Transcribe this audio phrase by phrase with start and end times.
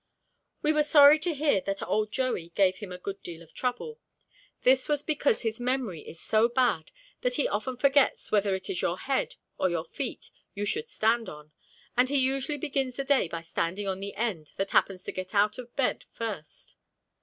[0.63, 3.99] We were sorry to hear that old Joey gave him a good deal of trouble.
[4.63, 6.89] This was because his memory is so bad
[7.21, 11.29] that he often forgets whether it is your head or your feet you should stand
[11.29, 11.51] on,
[11.95, 15.35] and he usually begins the day by standing on the end that happens to get
[15.35, 16.77] out of bed first.